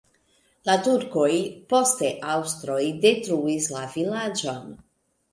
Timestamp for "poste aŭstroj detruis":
1.73-3.67